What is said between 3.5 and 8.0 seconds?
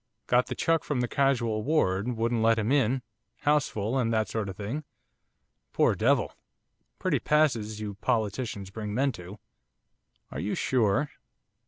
full, and that sort of thing, poor devil! Pretty passes you